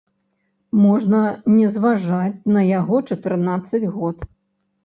[0.85, 1.19] Можна
[1.59, 4.17] не зважаць на яго чатырнаццаць год.